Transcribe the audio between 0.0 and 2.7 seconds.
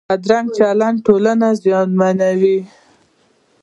بدرنګه چلند ټولنه زیانمنوي